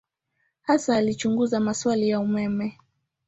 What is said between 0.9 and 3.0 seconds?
alichunguza maswali ya umeme.